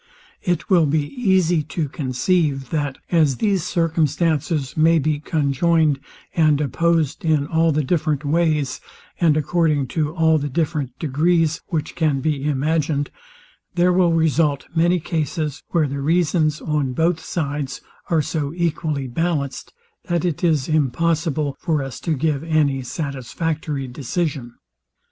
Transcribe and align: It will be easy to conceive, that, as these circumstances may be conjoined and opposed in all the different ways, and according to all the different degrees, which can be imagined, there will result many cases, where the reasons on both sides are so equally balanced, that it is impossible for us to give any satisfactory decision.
It 0.41 0.67
will 0.67 0.87
be 0.87 1.05
easy 1.13 1.61
to 1.61 1.87
conceive, 1.87 2.71
that, 2.71 2.97
as 3.11 3.35
these 3.37 3.63
circumstances 3.63 4.75
may 4.75 4.97
be 4.97 5.19
conjoined 5.19 5.99
and 6.35 6.59
opposed 6.59 7.23
in 7.23 7.45
all 7.45 7.71
the 7.71 7.83
different 7.83 8.25
ways, 8.25 8.81
and 9.19 9.37
according 9.37 9.85
to 9.89 10.09
all 10.15 10.39
the 10.39 10.49
different 10.49 10.97
degrees, 10.97 11.61
which 11.67 11.93
can 11.95 12.19
be 12.19 12.43
imagined, 12.45 13.11
there 13.75 13.93
will 13.93 14.13
result 14.13 14.65
many 14.73 14.99
cases, 14.99 15.61
where 15.69 15.87
the 15.87 16.01
reasons 16.01 16.61
on 16.61 16.93
both 16.93 17.19
sides 17.19 17.79
are 18.09 18.23
so 18.23 18.51
equally 18.55 19.07
balanced, 19.07 19.71
that 20.05 20.25
it 20.25 20.43
is 20.43 20.67
impossible 20.67 21.55
for 21.59 21.83
us 21.83 21.99
to 21.99 22.15
give 22.15 22.43
any 22.43 22.81
satisfactory 22.81 23.85
decision. 23.87 24.55